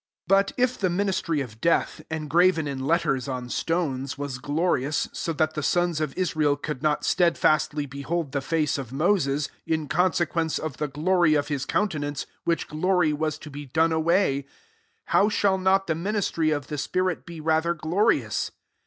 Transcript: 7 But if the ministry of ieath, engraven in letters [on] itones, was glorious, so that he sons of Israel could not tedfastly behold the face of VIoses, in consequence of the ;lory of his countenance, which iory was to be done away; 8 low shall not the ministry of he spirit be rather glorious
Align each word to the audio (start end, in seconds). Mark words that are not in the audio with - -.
7 0.27 0.27
But 0.27 0.51
if 0.57 0.79
the 0.79 0.89
ministry 0.89 1.41
of 1.41 1.61
ieath, 1.61 2.03
engraven 2.09 2.67
in 2.67 2.87
letters 2.87 3.27
[on] 3.27 3.49
itones, 3.49 4.17
was 4.17 4.39
glorious, 4.39 5.07
so 5.13 5.31
that 5.33 5.51
he 5.55 5.61
sons 5.61 6.01
of 6.01 6.17
Israel 6.17 6.57
could 6.57 6.81
not 6.81 7.03
tedfastly 7.03 7.85
behold 7.87 8.31
the 8.31 8.41
face 8.41 8.79
of 8.79 8.89
VIoses, 8.89 9.49
in 9.67 9.87
consequence 9.87 10.57
of 10.57 10.77
the 10.77 10.91
;lory 10.97 11.35
of 11.35 11.49
his 11.49 11.67
countenance, 11.67 12.25
which 12.45 12.67
iory 12.69 13.13
was 13.13 13.37
to 13.37 13.51
be 13.51 13.67
done 13.67 13.91
away; 13.91 14.37
8 15.07 15.13
low 15.13 15.29
shall 15.29 15.57
not 15.59 15.85
the 15.85 15.93
ministry 15.93 16.49
of 16.49 16.67
he 16.71 16.77
spirit 16.77 17.23
be 17.27 17.39
rather 17.39 17.75
glorious 17.75 18.49